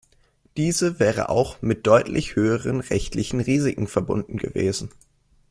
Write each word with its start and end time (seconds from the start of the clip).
Diese 0.57 0.99
wäre 0.99 1.29
auch 1.29 1.61
mit 1.61 1.85
deutlich 1.85 2.35
höheren 2.35 2.79
rechtlichen 2.79 3.39
Risiken 3.39 3.85
verbunden 3.85 4.37
gewesen. 4.37 4.89